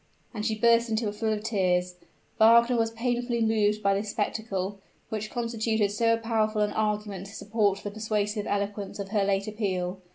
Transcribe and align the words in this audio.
And 0.33 0.43
she 0.43 0.57
burst 0.57 0.89
into 0.89 1.07
a 1.07 1.11
flood 1.13 1.33
of 1.37 1.43
tears. 1.43 1.93
Wagner 2.39 2.75
was 2.75 2.89
painfully 2.89 3.39
moved 3.39 3.83
by 3.83 3.93
this 3.93 4.09
spectacle, 4.09 4.79
which 5.09 5.29
constituted 5.29 5.91
so 5.91 6.17
powerful 6.17 6.61
an 6.63 6.73
argument 6.73 7.27
to 7.27 7.35
support 7.35 7.83
the 7.83 7.91
persuasive 7.91 8.47
eloquence 8.47 8.97
of 8.97 9.09
her 9.09 9.23
late 9.23 9.47
appeal. 9.47 10.01